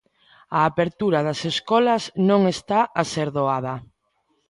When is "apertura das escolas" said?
0.69-2.03